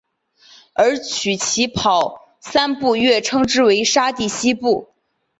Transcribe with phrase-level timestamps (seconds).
[0.73, 4.89] 而取其跑三步跃称之为沙蒂希步。